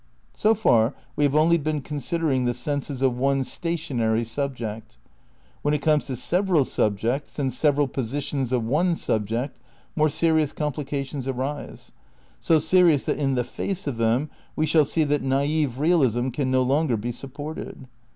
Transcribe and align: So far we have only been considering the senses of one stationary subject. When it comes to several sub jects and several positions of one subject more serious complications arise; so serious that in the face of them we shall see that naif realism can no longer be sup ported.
So 0.33 0.55
far 0.55 0.95
we 1.15 1.25
have 1.25 1.35
only 1.35 1.59
been 1.59 1.79
considering 1.81 2.45
the 2.45 2.55
senses 2.55 3.03
of 3.03 3.19
one 3.19 3.43
stationary 3.43 4.23
subject. 4.23 4.97
When 5.61 5.75
it 5.75 5.83
comes 5.83 6.07
to 6.07 6.15
several 6.15 6.65
sub 6.65 6.97
jects 6.97 7.37
and 7.37 7.53
several 7.53 7.87
positions 7.87 8.51
of 8.51 8.63
one 8.65 8.95
subject 8.95 9.59
more 9.95 10.09
serious 10.09 10.53
complications 10.53 11.27
arise; 11.27 11.91
so 12.39 12.57
serious 12.57 13.05
that 13.05 13.19
in 13.19 13.35
the 13.35 13.43
face 13.43 13.85
of 13.85 13.97
them 13.97 14.31
we 14.55 14.65
shall 14.65 14.85
see 14.85 15.03
that 15.03 15.21
naif 15.21 15.77
realism 15.77 16.29
can 16.29 16.49
no 16.49 16.63
longer 16.63 16.97
be 16.97 17.11
sup 17.11 17.35
ported. 17.35 17.85